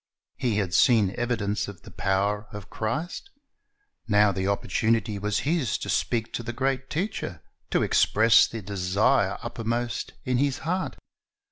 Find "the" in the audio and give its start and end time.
1.83-1.91, 4.31-4.47, 6.41-6.53, 8.47-8.63